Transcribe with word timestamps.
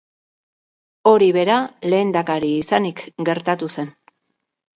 Hori 1.11 1.27
bera 1.37 1.57
lehendakari 1.91 2.49
izanik 2.63 3.05
gertatu 3.31 3.71
zen. 3.79 3.95